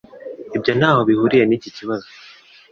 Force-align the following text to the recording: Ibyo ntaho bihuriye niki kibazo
Ibyo 0.57 0.71
ntaho 0.79 1.01
bihuriye 1.09 1.43
niki 1.45 1.69
kibazo 1.77 2.07